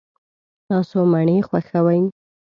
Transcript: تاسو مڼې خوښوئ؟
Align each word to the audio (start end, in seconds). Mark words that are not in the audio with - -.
تاسو 0.69 0.97
مڼې 1.11 1.37
خوښوئ؟ 1.47 2.01